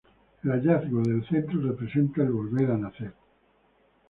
[0.43, 3.13] El hallazgo del centro representa el volver a nacer.